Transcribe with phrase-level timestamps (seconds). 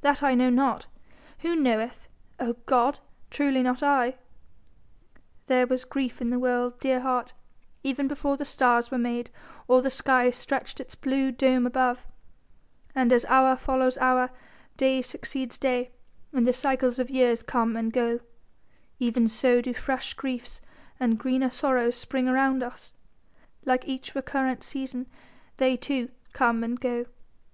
[0.00, 0.86] That I know not!
[1.40, 2.08] Who knoweth,
[2.40, 3.00] oh God?
[3.30, 4.16] Truly not I.
[5.48, 7.34] There was grief in the world, dear heart,
[7.84, 9.28] even before the stars were made
[9.68, 12.06] or the sky stretched its blue dome above;
[12.94, 14.30] and as hour follows hour,
[14.78, 15.90] day succeeds day
[16.32, 18.20] and the cycles of years come and go,
[18.98, 20.62] even so do fresh griefs
[20.98, 22.94] and greener sorrows spring around us;
[23.66, 25.06] like each recurrent season
[25.58, 27.04] they too come and go.